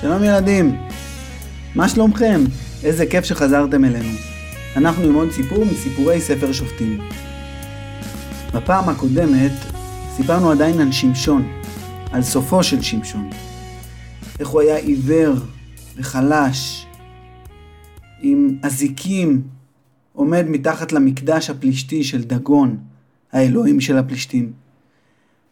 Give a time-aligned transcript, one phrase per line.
[0.00, 0.76] שלום ילדים,
[1.74, 2.40] מה שלומכם?
[2.84, 4.18] איזה כיף שחזרתם אלינו.
[4.76, 7.00] אנחנו עם עוד סיפור מסיפורי ספר שופטים.
[8.54, 9.52] בפעם הקודמת
[10.16, 11.48] סיפרנו עדיין על שמשון,
[12.12, 13.30] על סופו של שמשון.
[14.38, 15.34] איך הוא היה עיוור
[15.96, 16.86] וחלש,
[18.22, 19.42] עם אזיקים,
[20.12, 22.76] עומד מתחת למקדש הפלישתי של דגון,
[23.32, 24.52] האלוהים של הפלישתים.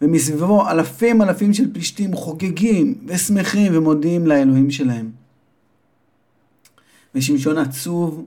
[0.02, 5.10] ומסביבו אלפים אלפים של פלישתים חוגגים ושמחים ומודיעים לאלוהים שלהם.
[7.14, 8.24] ושמשון עצוב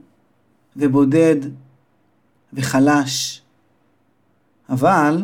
[0.76, 1.36] ובודד
[2.52, 3.42] וחלש.
[4.68, 5.22] אבל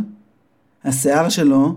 [0.85, 1.77] השיער שלו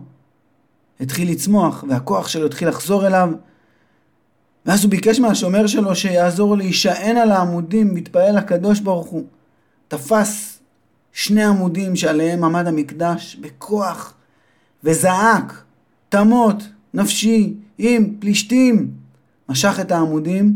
[0.99, 3.29] התחיל לצמוח והכוח שלו התחיל לחזור אליו
[4.65, 9.23] ואז הוא ביקש מהשומר שלו שיעזור להישען על העמודים, מתפעל לקדוש ברוך הוא.
[9.87, 10.59] תפס
[11.11, 14.13] שני עמודים שעליהם עמד המקדש בכוח
[14.83, 15.63] וזעק,
[16.09, 18.91] תמות, נפשי, עם פלישתים.
[19.49, 20.53] משך את העמודים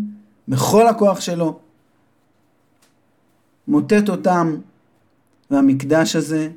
[0.47, 1.59] בכל הכוח שלו,
[3.67, 4.55] מוטט אותם,
[5.51, 6.49] והמקדש הזה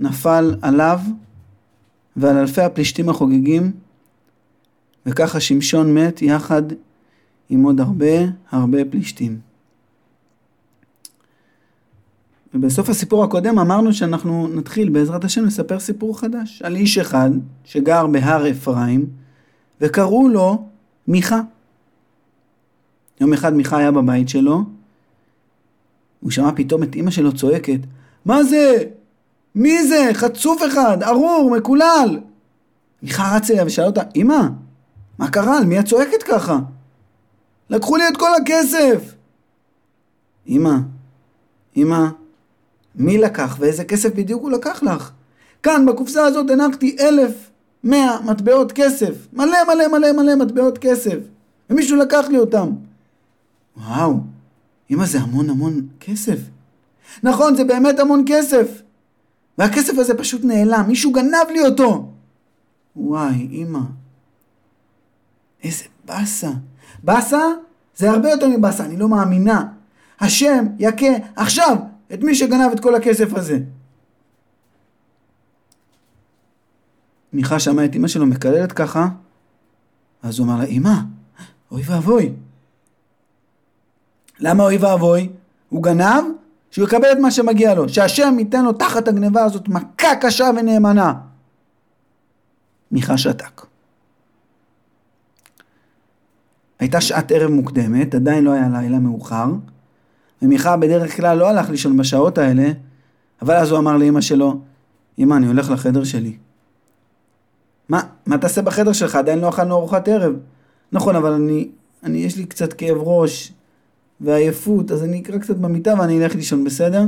[0.00, 1.00] נפל עליו
[2.16, 3.72] ועל אלפי הפלישתים החוגגים,
[5.06, 6.62] וככה שמשון מת יחד
[7.48, 8.16] עם עוד הרבה
[8.50, 9.45] הרבה פלישתים.
[12.56, 17.30] ובסוף הסיפור הקודם אמרנו שאנחנו נתחיל בעזרת השם לספר סיפור חדש על איש אחד
[17.64, 19.06] שגר בהר אפרים
[19.80, 20.64] וקראו לו
[21.08, 21.40] מיכה.
[23.20, 24.64] יום אחד מיכה היה בבית שלו,
[26.20, 27.80] הוא שמע פתאום את אימא שלו צועקת,
[28.24, 28.84] מה זה?
[29.54, 30.10] מי זה?
[30.12, 32.20] חצוף אחד, ארור, מקולל.
[33.02, 34.40] מיכה רץ אליה ושאל אותה, אמא,
[35.18, 35.58] מה קרה?
[35.58, 36.58] על מי את צועקת ככה?
[37.70, 39.14] לקחו לי את כל הכסף!
[40.48, 40.76] אמא,
[41.76, 42.06] אמא,
[42.96, 45.10] מי לקח ואיזה כסף בדיוק הוא לקח לך?
[45.62, 47.50] כאן בקופסה הזאת הנחתי אלף
[47.84, 49.14] מאה מטבעות כסף.
[49.32, 51.18] מלא מלא מלא מלא מטבעות כסף.
[51.70, 52.70] ומישהו לקח לי אותם.
[53.76, 54.20] וואו,
[54.90, 56.38] אמא זה המון המון כסף.
[57.22, 58.82] נכון, זה באמת המון כסף.
[59.58, 62.08] והכסף הזה פשוט נעלם, מישהו גנב לי אותו.
[62.96, 63.80] וואי, אמא.
[65.64, 66.50] איזה באסה.
[67.02, 67.42] באסה
[67.96, 69.64] זה הרבה יותר מבאסה, אני לא מאמינה.
[70.20, 71.06] השם יכה
[71.36, 71.76] עכשיו
[72.14, 73.58] את מי שגנב את כל הכסף הזה.
[77.32, 79.08] מיכה שמע את אמא שלו מקללת ככה,
[80.22, 80.94] אז הוא אמר לה, אמא,
[81.70, 82.32] אוי ואבוי.
[84.38, 85.28] למה אוי ואבוי?
[85.68, 86.24] הוא גנב,
[86.70, 91.14] שהוא יקבל את מה שמגיע לו, שהשם ייתן לו תחת הגניבה הזאת מכה קשה ונאמנה.
[92.90, 93.66] מיכה שתק.
[96.78, 99.46] הייתה שעת ערב מוקדמת, עדיין לא היה לילה מאוחר,
[100.42, 102.72] ומיכה בדרך כלל לא הלך לישון בשעות האלה,
[103.42, 104.60] אבל אז הוא אמר לאמא שלו,
[105.18, 106.36] אמא, אני הולך לחדר שלי.
[107.88, 109.14] מה, מה תעשה בחדר שלך?
[109.14, 110.32] עדיין לא אכלנו ארוחת ערב.
[110.92, 111.68] נכון, אבל אני,
[112.02, 113.52] אני, יש לי קצת כאב ראש
[114.20, 117.02] ועייפות, אז אני אקרא קצת במיטה ואני אלך לישון, בסדר?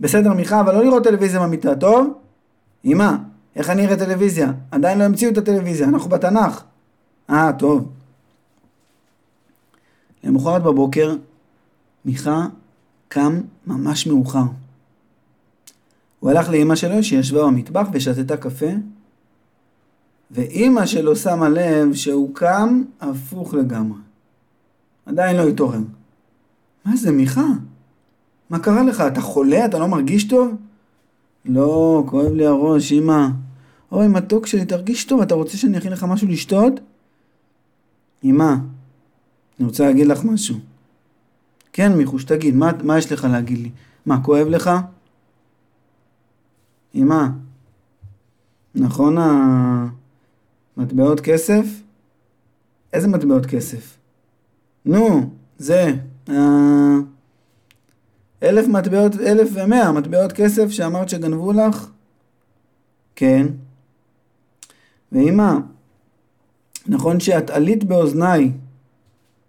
[0.00, 2.18] בסדר, מיכה, אבל לא לראות טלוויזיה במיטה, טוב?
[2.84, 3.10] אמא,
[3.56, 4.52] איך אני אראה טלוויזיה?
[4.70, 6.62] עדיין לא המציאו את הטלוויזיה, אנחנו בתנ"ך.
[7.30, 7.88] אה, טוב.
[10.24, 11.14] למחרת בבוקר,
[12.04, 12.46] מיכה
[13.08, 14.44] קם ממש מאוחר.
[16.20, 18.70] הוא הלך לאימא שלו שישבה במטבח ושתתה קפה,
[20.30, 23.98] ואימא שלו שמה לב שהוא קם הפוך לגמרי.
[25.06, 25.80] עדיין לא התעורר.
[26.84, 27.46] מה זה, מיכה?
[28.50, 29.00] מה קרה לך?
[29.00, 29.64] אתה חולה?
[29.64, 30.54] אתה לא מרגיש טוב?
[31.44, 33.26] לא, כואב לי הראש, אמא.
[33.92, 36.80] אוי, מתוק שלי, תרגיש טוב, אתה רוצה שאני אכין לך משהו לשתות?
[38.24, 38.54] אמא,
[39.58, 40.56] אני רוצה להגיד לך משהו.
[41.76, 43.70] כן, מיכוש, תגיד, מה, מה יש לך להגיד לי?
[44.06, 44.70] מה, כואב לך?
[46.94, 47.26] אמא,
[48.74, 49.16] נכון
[50.76, 51.64] המטבעות כסף?
[52.92, 53.96] איזה מטבעות כסף?
[54.84, 55.92] נו, זה,
[56.28, 56.96] אה,
[58.42, 61.86] אלף מטבעות, אלף ומאה מטבעות כסף שאמרת שגנבו לך?
[63.16, 63.46] כן.
[65.12, 65.52] ואמא,
[66.86, 68.52] נכון שאת עלית באוזניי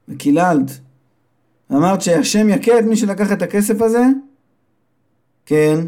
[0.07, 0.79] וקיללת
[1.69, 4.03] ואמרת שהשם יכה את מי שלקח את הכסף הזה?
[5.45, 5.79] כן.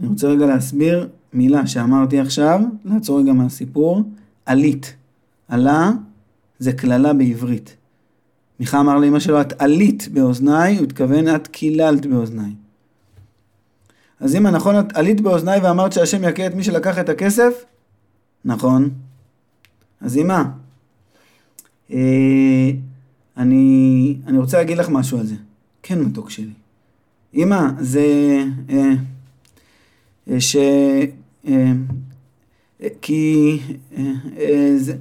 [0.00, 4.02] אני רוצה רגע להסביר מילה שאמרתי עכשיו, לעצור רגע מהסיפור.
[4.46, 4.94] עלית.
[5.48, 5.90] עלה
[6.58, 7.76] זה קללה בעברית.
[8.60, 12.52] מיכה אמר לאמא שלו, את עלית באוזניי, הוא התכוון, את קיללת באוזניי.
[14.20, 17.64] אז אמא, נכון, את עלית באוזניי ואמרת שהשם יכה את מי שלקח את הכסף?
[18.44, 18.90] נכון.
[20.00, 20.42] אז אמא,
[21.90, 22.70] אה,
[23.36, 25.34] אני, אני רוצה להגיד לך משהו על זה.
[25.82, 26.52] כן, מתוק שלי.
[27.34, 28.04] אמא, זה...
[28.70, 28.92] אה,
[30.30, 30.56] אה, ש...
[31.46, 31.72] אה,
[32.82, 33.58] אה, כי...
[33.96, 34.96] אה, זה...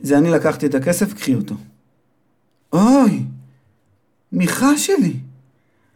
[0.00, 1.54] זה אני לקחתי את הכסף, קחי אותו.
[2.72, 3.22] אוי,
[4.32, 5.16] מיכה שלי,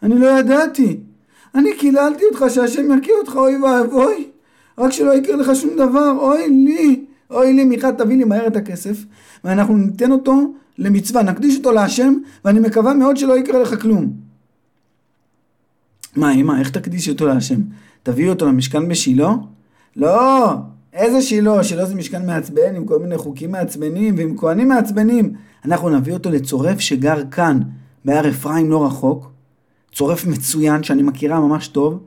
[0.02, 0.96] אני לא ידעתי.
[1.54, 4.28] אני קיללתי אותך שהשם יכיר אותך, אוי ואבוי.
[4.78, 7.04] רק שלא יקרה לך שום דבר, אוי לי.
[7.30, 8.96] אוי לי, מיכה, תביא לי מהר את הכסף,
[9.44, 10.52] ואנחנו ניתן אותו
[10.82, 12.14] למצווה, נקדיש אותו להשם,
[12.44, 14.12] ואני מקווה מאוד שלא יקרה לך כלום.
[16.16, 17.60] מה, אמא, איך תקדיש אותו להשם?
[18.02, 19.32] תביאי אותו למשכן בשילה?
[19.96, 20.54] לא,
[20.92, 21.64] איזה שילה?
[21.64, 25.34] שילה זה משכן מעצבן עם כל מיני חוקים מעצבנים ועם כהנים מעצבנים.
[25.64, 27.60] אנחנו נביא אותו לצורף שגר כאן,
[28.04, 29.30] בהר אפרים לא רחוק.
[29.92, 32.00] צורף מצוין שאני מכירה ממש טוב,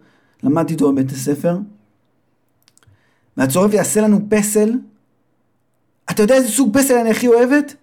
[0.43, 1.57] למדתי איתו בבית הספר.
[3.37, 4.73] והצורף יעשה לנו פסל.
[6.11, 7.75] אתה יודע איזה סוג פסל אני הכי אוהבת?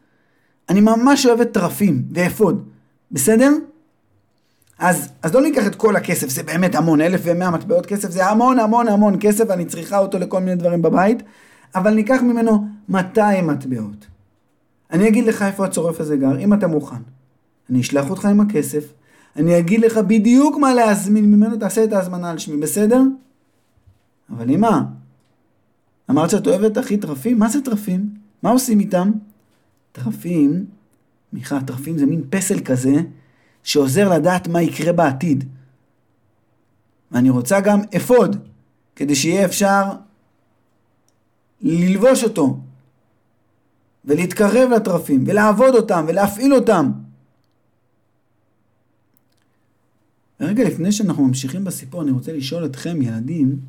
[0.69, 2.65] אני ממש אוהבת טרפים ואפוד,
[3.13, 3.53] בסדר?
[4.79, 8.27] אז, אז לא ניקח את כל הכסף, זה באמת המון, אלף ומאה מטבעות כסף, זה
[8.27, 11.23] המון המון המון כסף, אני צריכה אותו לכל מיני דברים בבית,
[11.75, 14.07] אבל ניקח ממנו 200 מטבעות.
[14.91, 16.97] אני אגיד לך איפה הצורף הזה גר, אם אתה מוכן.
[17.71, 18.93] אני אשלח אותך עם הכסף,
[19.37, 23.03] אני אגיד לך בדיוק מה להזמין ממנו, תעשה את ההזמנה על שמי, בסדר?
[24.31, 24.81] אבל אמא,
[26.11, 27.39] אמרת שאת אוהבת הכי טרפים?
[27.39, 28.09] מה זה טרפים?
[28.43, 29.11] מה עושים איתם?
[29.93, 30.67] טרפים,
[31.33, 32.93] מיכה, טרפים זה מין פסל כזה,
[33.63, 35.45] שעוזר לדעת מה יקרה בעתיד.
[37.11, 38.37] ואני רוצה גם אפוד,
[38.97, 39.83] כדי שיהיה אפשר
[41.61, 42.59] ללבוש אותו,
[44.05, 46.93] ולהתקרב לטרפים, ולעבוד אותם, ולהפעיל אותם.
[50.41, 53.61] רגע לפני שאנחנו ממשיכים בסיפור, אני רוצה לשאול אתכם, ילדים,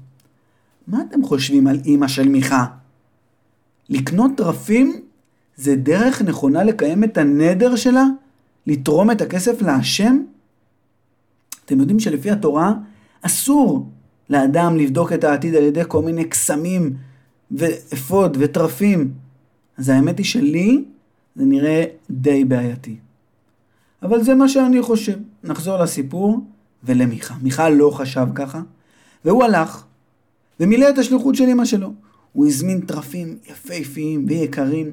[0.88, 2.66] מה אתם חושבים על אימא של מיכה?
[3.90, 5.06] לקנות טרפים
[5.56, 8.06] זה דרך נכונה לקיים את הנדר שלה?
[8.68, 10.22] לתרום את הכסף להשם?
[11.66, 12.74] אתם יודעים שלפי התורה
[13.22, 13.90] אסור
[14.30, 16.94] לאדם לבדוק את העתיד על ידי כל מיני קסמים
[17.52, 19.12] ואפוד וטרפים.
[19.78, 20.84] אז האמת היא שלי
[21.36, 22.96] זה נראה די בעייתי.
[24.04, 25.18] אבל זה מה שאני חושב.
[25.44, 26.40] נחזור לסיפור
[26.84, 27.36] ולמיכה.
[27.42, 28.62] מיכה לא חשב ככה,
[29.26, 29.84] והוא הלך
[30.60, 31.94] ומילא את השליחות של אמא שלו.
[32.34, 34.92] הוא הזמין טרפים יפהפיים ויקרים,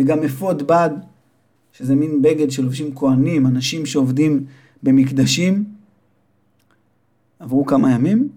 [0.00, 0.90] וגם אפוד בד
[1.72, 4.46] שזה מין בגד שלובשים כהנים, אנשים שעובדים
[4.82, 5.64] במקדשים.
[7.38, 8.28] עברו כמה ימים,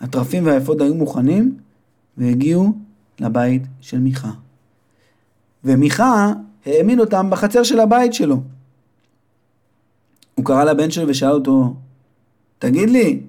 [0.00, 1.56] הטרפים והאפוד היו מוכנים
[2.16, 2.72] והגיעו
[3.20, 4.30] לבית של מיכה.
[5.64, 6.32] ומיכה
[6.66, 8.40] העמיד אותם בחצר של הבית שלו.
[10.34, 11.74] הוא קרא לבן שלו ושאל אותו,
[12.58, 13.20] תגיד לי,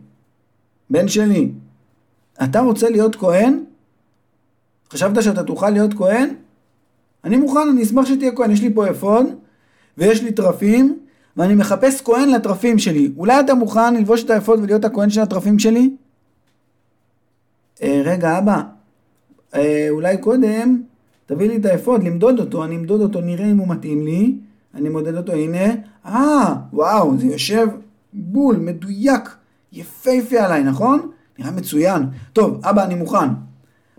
[0.90, 1.52] בן שלי,
[2.44, 3.64] אתה רוצה להיות כהן?
[4.94, 6.36] חשבת שאתה תוכל להיות כהן?
[7.24, 8.52] אני מוכן, אני אשמח שתהיה כהן.
[8.52, 9.26] יש לי פה אפוד,
[9.98, 11.00] ויש לי טרפים,
[11.38, 13.12] ואני מחפש כהן לטרפים שלי.
[13.18, 15.90] אולי אתה מוכן ללבוש את האפוד ולהיות הכהן של הטרפים שלי?
[17.84, 18.62] אה, רגע, אבא,
[19.56, 20.82] אה, אולי קודם
[21.26, 24.36] תביא לי את האפוד, למדוד אותו, אני אמדוד אותו, נראה אם הוא מתאים לי.
[24.76, 25.74] אני מודד אותו, הנה.
[26.06, 27.68] אה, וואו, זה יושב
[28.14, 29.36] בול, מדויק,
[29.74, 31.12] יפהפה עליי, נכון?
[31.40, 32.04] נראה מצוין.
[32.34, 33.28] טוב, אבא, אני מוכן.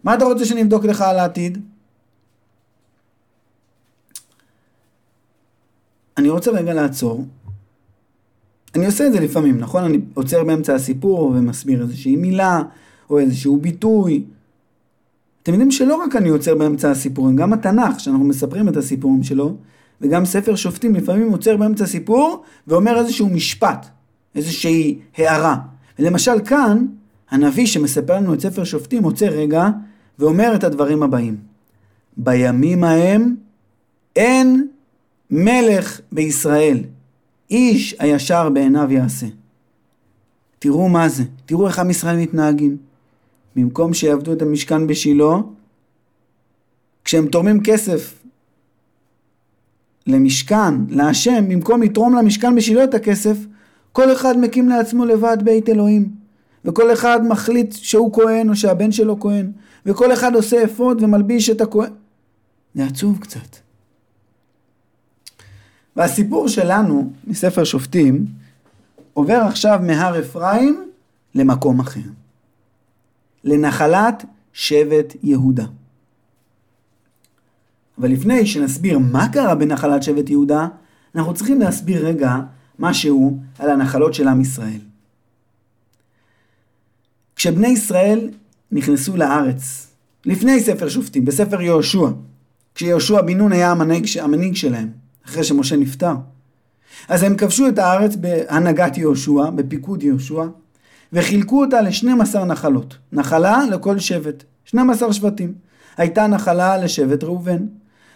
[0.05, 1.59] מה אתה רוצה שאני אבדוק לך על העתיד?
[6.21, 7.25] אני רוצה רגע לעצור.
[8.75, 9.85] אני עושה את זה לפעמים, נכון?
[9.85, 12.63] אני עוצר באמצע הסיפור ומסביר איזושהי מילה
[13.11, 14.25] או איזשהו ביטוי.
[15.43, 19.57] אתם יודעים שלא רק אני עוצר באמצע הסיפורים, גם התנ"ך, שאנחנו מספרים את הסיפורים שלו,
[20.01, 23.87] וגם ספר שופטים לפעמים עוצר באמצע הסיפור ואומר איזשהו משפט,
[24.35, 25.57] איזושהי הערה.
[25.99, 26.87] ולמשל כאן,
[27.31, 29.69] הנביא שמספר לנו את ספר שופטים עוצר רגע
[30.19, 31.37] ואומר את הדברים הבאים:
[32.17, 33.35] בימים ההם
[34.17, 34.67] אין
[35.31, 36.79] מלך בישראל,
[37.51, 39.27] איש הישר בעיניו יעשה.
[40.59, 42.77] תראו מה זה, תראו איך עם ישראל מתנהגים.
[43.57, 45.37] במקום שיעבדו את המשכן בשילה,
[47.05, 48.23] כשהם תורמים כסף
[50.07, 53.37] למשכן, להשם, במקום לתרום למשכן בשילה את הכסף,
[53.93, 56.21] כל אחד מקים לעצמו לבד בית אלוהים.
[56.65, 59.53] וכל אחד מחליט שהוא כהן או שהבן שלו כהן,
[59.87, 61.93] וכל אחד עושה אפוד ומלביש את הכהן.
[62.75, 63.70] זה עצוב קצת.
[65.97, 68.27] והסיפור שלנו מספר שופטים
[69.13, 70.91] עובר עכשיו מהר אפרים
[71.35, 72.01] למקום אחר.
[73.45, 75.67] לנחלת שבט יהודה.
[77.99, 80.69] אבל לפני שנסביר מה קרה בנחלת שבט יהודה,
[81.15, 82.37] אנחנו צריכים להסביר רגע
[82.79, 84.81] משהו על הנחלות של עם ישראל.
[87.37, 88.31] כשבני ישראל
[88.73, 89.87] נכנסו לארץ,
[90.27, 92.07] לפני ספר שופטים, בספר יהושע,
[92.75, 94.91] כשיהושע בן נון היה המנהיג, המנהיג שלהם,
[95.31, 96.15] אחרי שמשה נפטר.
[97.09, 100.45] אז הם כבשו את הארץ בהנהגת יהושע, בפיקוד יהושע,
[101.13, 102.97] וחילקו אותה ל-12 נחלות.
[103.13, 105.53] נחלה לכל שבט, 12 שבטים.
[105.97, 107.67] הייתה נחלה לשבט ראובן,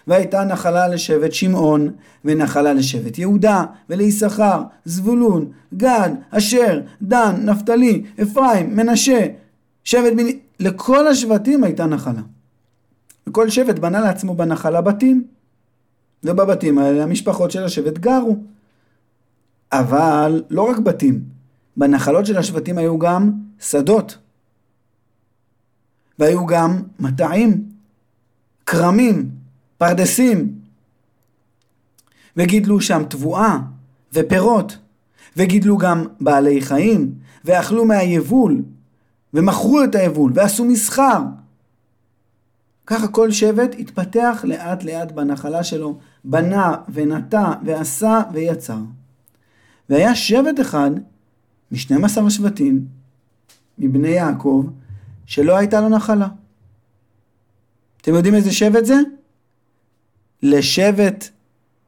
[0.06, 1.90] והייתה נחלה לשבט שמעון,
[2.24, 9.26] ונחלה לשבט יהודה, וליששכר, זבולון, גד, אשר, דן, נפתלי, אפרים, מנשה,
[9.84, 10.38] שבט בני...
[10.60, 12.22] לכל השבטים הייתה נחלה.
[13.28, 15.33] וכל שבט בנה לעצמו בנחלה בתים.
[16.24, 18.36] ובבתים האלה המשפחות של השבט גרו.
[19.72, 21.24] אבל לא רק בתים,
[21.76, 24.18] בנחלות של השבטים היו גם שדות.
[26.18, 27.64] והיו גם מטעים,
[28.66, 29.30] כרמים,
[29.78, 30.54] פרדסים.
[32.36, 33.58] וגידלו שם תבואה
[34.12, 34.78] ופירות,
[35.36, 37.14] וגידלו גם בעלי חיים,
[37.44, 38.62] ואכלו מהיבול,
[39.34, 41.18] ומכרו את היבול, ועשו מסחר.
[42.86, 48.78] ככה כל שבט התפתח לאט לאט בנחלה שלו, בנה ונטע ועשה ויצר.
[49.88, 50.90] והיה שבט אחד
[51.70, 52.84] מ-12 השבטים,
[53.78, 54.64] מבני יעקב,
[55.26, 56.28] שלא הייתה לו נחלה.
[58.00, 58.96] אתם יודעים איזה שבט זה?
[60.42, 61.28] לשבט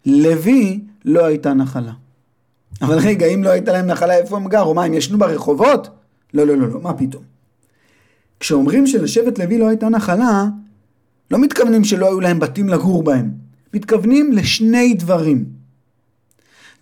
[0.07, 1.93] לוי לא הייתה נחלה.
[2.83, 4.75] אבל רגע, אם לא הייתה להם נחלה, איפה הם גרו?
[4.75, 5.88] מה, הם ישנו ברחובות?
[6.35, 7.23] לא, לא, לא, לא, מה פתאום.
[8.40, 10.45] כשאומרים שלשבט לוי לא הייתה נחלה,
[11.31, 13.46] לא מתכוונים שלא היו להם בתים לגור בהם.
[13.76, 15.45] מתכוונים לשני דברים.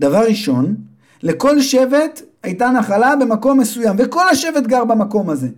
[0.01, 0.75] דבר ראשון,
[1.23, 5.49] לכל שבט הייתה נחלה במקום מסוים, וכל השבט גר במקום הזה.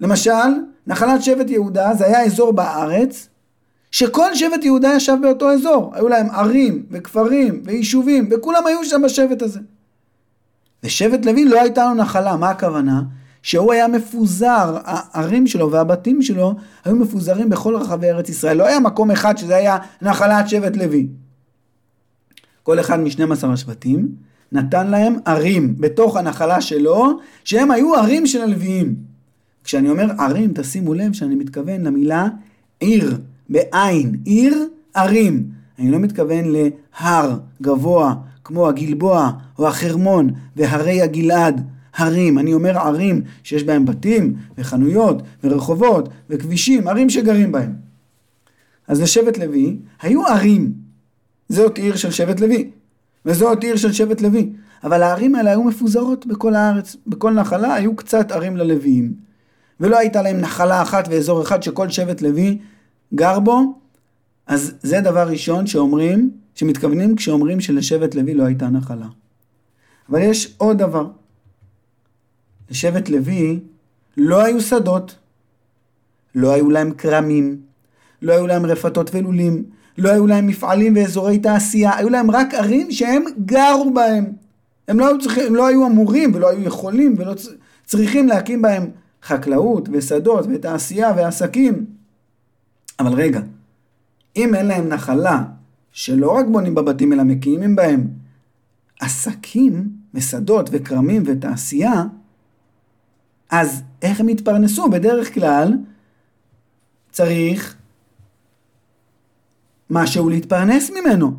[0.00, 0.50] למשל,
[0.86, 3.28] נחלת שבט יהודה זה היה אזור בארץ,
[3.90, 5.90] שכל שבט יהודה ישב באותו אזור.
[5.94, 9.60] היו להם ערים וכפרים ויישובים, וכולם היו שם בשבט הזה.
[10.84, 13.02] ושבט לוי לא הייתה לו נחלה, מה הכוונה?
[13.42, 18.56] שהוא היה מפוזר, הערים שלו והבתים שלו היו מפוזרים בכל רחבי ארץ ישראל.
[18.56, 21.06] לא היה מקום אחד שזה היה נחלת שבט לוי.
[22.62, 24.08] כל אחד מ-12 השבטים
[24.52, 28.94] נתן להם ערים בתוך הנחלה שלו, שהם היו ערים של הלוויים.
[29.64, 32.28] כשאני אומר ערים, תשימו לב שאני מתכוון למילה
[32.80, 33.18] עיר,
[33.48, 35.44] בעין, עיר, ערים.
[35.78, 41.66] אני לא מתכוון להר גבוה כמו הגלבוע או החרמון והרי הגלעד.
[41.96, 47.72] הרים, אני אומר ערים שיש בהם בתים וחנויות ורחובות וכבישים, ערים שגרים בהם.
[48.88, 50.72] אז לשבט לוי היו ערים,
[51.48, 52.70] זאת עיר של שבט לוי,
[53.26, 54.52] וזאת עיר של שבט לוי,
[54.84, 59.14] אבל הערים האלה היו מפוזרות בכל הארץ, בכל נחלה היו קצת ערים ללוויים,
[59.80, 62.58] ולא הייתה להם נחלה אחת ואזור אחד שכל שבט לוי
[63.14, 63.78] גר בו,
[64.46, 69.06] אז זה דבר ראשון שאומרים, שמתכוונים כשאומרים שלשבט לוי לא הייתה נחלה.
[70.08, 71.06] אבל יש עוד דבר.
[72.72, 73.60] לשבט לוי
[74.16, 75.18] לא היו שדות,
[76.34, 77.60] לא היו להם כרמים,
[78.22, 79.64] לא היו להם רפתות ולולים,
[79.98, 84.24] לא היו להם מפעלים ואזורי תעשייה, היו להם רק ערים שהם גרו בהם.
[84.88, 87.34] הם לא היו, צריכים, הם לא היו אמורים ולא היו יכולים ולא
[87.84, 88.90] צריכים להקים בהם
[89.22, 91.86] חקלאות ושדות ותעשייה ועסקים.
[93.00, 93.40] אבל רגע,
[94.36, 95.44] אם אין להם נחלה
[95.92, 98.08] שלא רק בונים בבתים אלא מקימים בהם
[99.00, 102.04] עסקים ושדות וכרמים ותעשייה,
[103.52, 104.90] אז איך הם יתפרנסו?
[104.90, 105.72] בדרך כלל
[107.10, 107.76] צריך
[109.90, 111.32] משהו להתפרנס ממנו.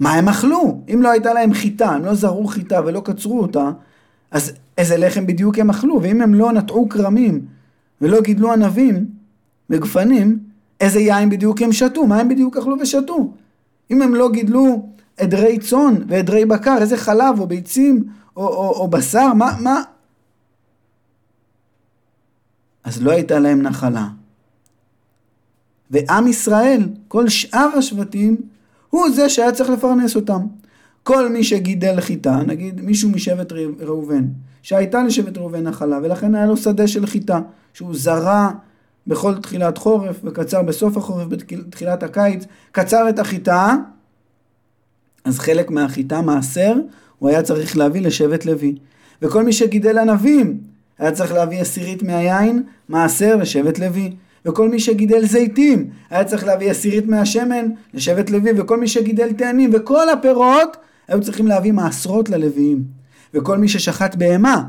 [0.00, 0.80] מה הם אכלו?
[0.94, 3.70] אם לא הייתה להם חיטה, הם לא זרעו חיטה ולא קצרו אותה,
[4.30, 6.02] אז איזה לחם בדיוק הם אכלו?
[6.02, 7.46] ואם הם לא נטעו כרמים
[8.00, 9.06] ולא גידלו ענבים
[9.70, 10.38] וגפנים,
[10.80, 12.06] איזה יין בדיוק הם שתו?
[12.06, 13.32] מה הם בדיוק אכלו ושתו?
[13.90, 18.04] אם הם לא גידלו עדרי צאן ועדרי בקר, איזה חלב או ביצים
[18.36, 19.82] או, או, או בשר, מה, מה,
[22.92, 24.08] אז לא הייתה להם נחלה.
[25.90, 28.36] ועם ישראל, כל שאר השבטים,
[28.90, 30.40] הוא זה שהיה צריך לפרנס אותם.
[31.02, 34.24] כל מי שגידל חיטה, נגיד מישהו משבט ראובן,
[34.62, 37.40] שהייתה לשבט ראובן נחלה, ולכן היה לו שדה של חיטה,
[37.74, 38.50] שהוא זרע
[39.06, 43.76] בכל תחילת חורף, וקצר בסוף החורף, בתחילת הקיץ, קצר את החיטה,
[45.24, 46.74] אז חלק מהחיטה, מעשר,
[47.18, 48.76] הוא היה צריך להביא לשבט לוי.
[49.22, 50.71] וכל מי שגידל ענבים,
[51.02, 54.12] היה צריך להביא עשירית מהיין, מעשר לשבט לוי.
[54.46, 59.70] וכל מי שגידל זיתים, היה צריך להביא עשירית מהשמן לשבט לוי, וכל מי שגידל תאנים,
[59.72, 60.76] וכל הפירות,
[61.08, 62.84] היו צריכים להביא מעשרות ללוויים.
[63.34, 64.62] וכל מי ששחט בהמה,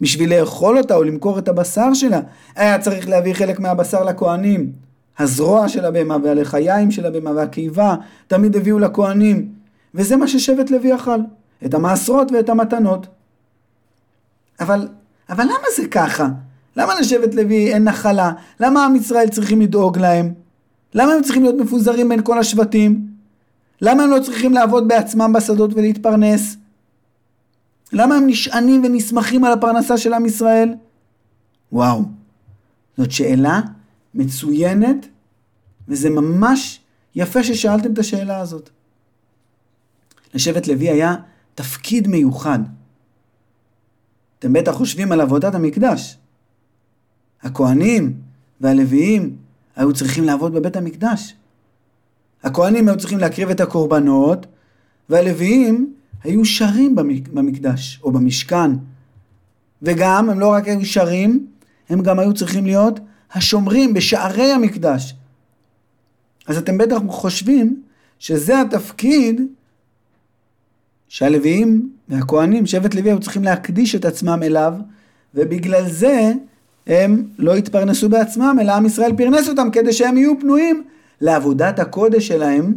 [0.00, 2.20] בשביל לאכול אותה או למכור את הבשר שלה,
[2.56, 4.72] היה צריך להביא חלק מהבשר לכהנים.
[5.18, 7.94] הזרוע של הבהמה והלחיים של הבהמה והקיבה,
[8.26, 9.48] תמיד הביאו לכהנים.
[9.94, 11.18] וזה מה ששבט לוי אכל,
[11.66, 13.06] את המעשרות ואת המתנות.
[14.60, 14.88] אבל
[15.30, 16.28] אבל למה זה ככה?
[16.76, 18.32] למה לשבט לוי אין נחלה?
[18.60, 20.34] למה עם ישראל צריכים לדאוג להם?
[20.94, 23.06] למה הם צריכים להיות מפוזרים בין כל השבטים?
[23.80, 26.56] למה הם לא צריכים לעבוד בעצמם בשדות ולהתפרנס?
[27.92, 30.74] למה הם נשענים ונסמכים על הפרנסה של עם ישראל?
[31.72, 32.02] וואו,
[32.98, 33.60] זאת שאלה
[34.14, 35.06] מצוינת,
[35.88, 36.80] וזה ממש
[37.14, 38.70] יפה ששאלתם את השאלה הזאת.
[40.34, 41.14] לשבט לוי היה
[41.54, 42.58] תפקיד מיוחד.
[44.40, 46.18] אתם בטח חושבים על עבודת המקדש.
[47.42, 48.14] הכהנים
[48.60, 49.36] והלוויים
[49.76, 51.34] היו צריכים לעבוד בבית המקדש.
[52.42, 54.46] הכהנים היו צריכים להקריב את הקורבנות,
[55.08, 55.94] והלוויים
[56.24, 56.94] היו שרים
[57.32, 58.70] במקדש או במשכן.
[59.82, 61.46] וגם, הם לא רק היו שרים,
[61.88, 63.00] הם גם היו צריכים להיות
[63.32, 65.14] השומרים בשערי המקדש.
[66.46, 67.82] אז אתם בטח חושבים
[68.18, 69.40] שזה התפקיד
[71.10, 74.74] שהלוויים והכהנים, שבט לוי, היו צריכים להקדיש את עצמם אליו,
[75.34, 76.32] ובגלל זה
[76.86, 80.84] הם לא התפרנסו בעצמם, אלא עם ישראל פרנס אותם כדי שהם יהיו פנויים
[81.20, 82.74] לעבודת הקודש שלהם,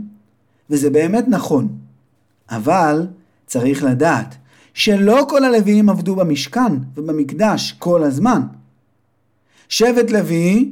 [0.69, 1.67] וזה באמת נכון.
[2.49, 3.07] אבל
[3.45, 4.35] צריך לדעת
[4.73, 8.41] שלא כל הלוויים עבדו במשכן ובמקדש כל הזמן.
[9.69, 10.71] שבט לוי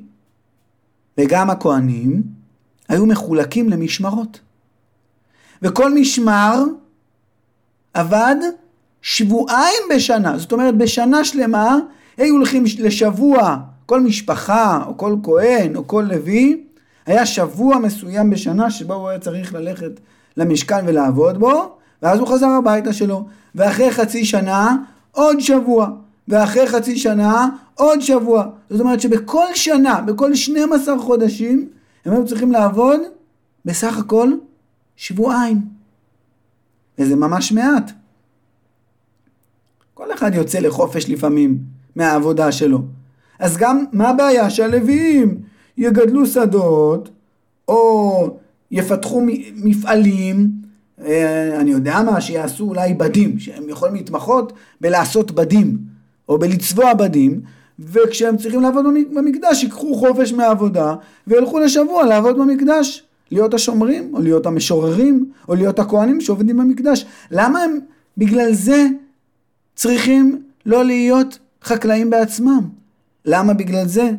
[1.17, 2.23] וגם הכהנים
[2.89, 4.39] היו מחולקים למשמרות.
[5.61, 6.63] וכל משמר
[7.93, 8.35] עבד
[9.01, 11.77] שבועיים בשנה, זאת אומרת בשנה שלמה
[12.17, 16.63] היו הולכים לשבוע, כל משפחה או כל כהן או כל לוי,
[17.05, 19.99] היה שבוע מסוים בשנה שבו הוא היה צריך ללכת
[20.37, 24.75] למשכן ולעבוד בו, ואז הוא חזר הביתה שלו, ואחרי חצי שנה
[25.11, 25.89] עוד שבוע,
[26.27, 28.45] ואחרי חצי שנה עוד שבוע.
[28.69, 31.67] זאת אומרת שבכל שנה, בכל 12 חודשים,
[32.05, 32.99] הם היו צריכים לעבוד
[33.65, 34.31] בסך הכל
[34.95, 35.80] שבועיים.
[37.01, 37.91] וזה ממש מעט.
[39.93, 41.57] כל אחד יוצא לחופש לפעמים
[41.95, 42.81] מהעבודה שלו.
[43.39, 44.49] אז גם, מה הבעיה?
[44.49, 45.37] שהלוויים
[45.77, 47.09] יגדלו שדות,
[47.67, 48.37] או
[48.71, 49.21] יפתחו
[49.55, 50.51] מפעלים,
[51.05, 55.77] אה, אני יודע מה, שיעשו אולי בדים, שהם יכולים להתמחות בלעשות בדים,
[56.29, 57.41] או בלצבוע בדים,
[57.79, 58.85] וכשהם צריכים לעבוד
[59.15, 60.95] במקדש, ייקחו חופש מהעבודה,
[61.27, 63.03] וילכו לשבוע לעבוד במקדש.
[63.31, 67.05] להיות השומרים, או להיות המשוררים, או להיות הכהנים שעובדים במקדש.
[67.31, 67.79] למה הם
[68.17, 68.87] בגלל זה
[69.75, 72.69] צריכים לא להיות חקלאים בעצמם?
[73.25, 74.11] למה בגלל זה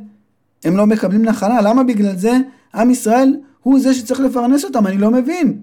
[0.64, 1.60] הם לא מקבלים נחלה?
[1.62, 2.38] למה בגלל זה
[2.74, 4.86] עם ישראל הוא זה שצריך לפרנס אותם?
[4.86, 5.60] אני לא מבין.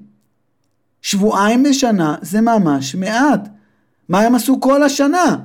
[1.02, 3.50] שבועיים בשנה זה ממש מעט.
[4.10, 5.38] מה הם עשו כל השנה?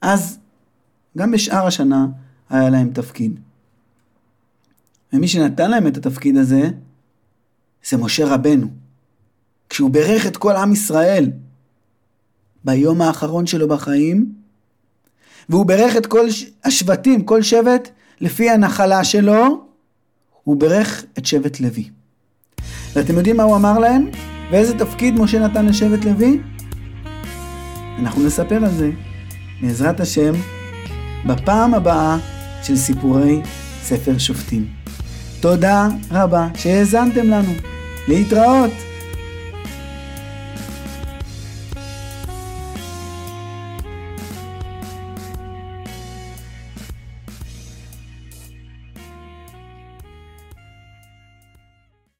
[0.00, 0.38] אז
[1.18, 2.06] גם בשאר השנה
[2.50, 3.40] היה להם תפקיד.
[5.12, 6.70] ומי שנתן להם את התפקיד הזה,
[7.88, 8.66] זה משה רבנו.
[9.68, 11.30] כשהוא בירך את כל עם ישראל
[12.64, 14.32] ביום האחרון שלו בחיים,
[15.48, 16.26] והוא בירך את כל
[16.64, 17.90] השבטים, כל שבט,
[18.20, 19.64] לפי הנחלה שלו,
[20.44, 21.90] הוא בירך את שבט לוי.
[22.92, 24.10] ואתם יודעים מה הוא אמר להם?
[24.50, 26.40] ואיזה תפקיד משה נתן לשבט לוי?
[27.98, 28.90] אנחנו נספר על זה,
[29.62, 30.32] בעזרת השם,
[31.26, 32.18] בפעם הבאה
[32.62, 33.40] של סיפורי
[33.82, 34.77] ספר שופטים.
[35.40, 37.52] תודה רבה שהאזנתם לנו.
[38.08, 38.87] להתראות.